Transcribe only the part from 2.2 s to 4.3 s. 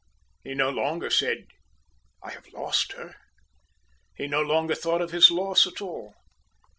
"I have lost her," he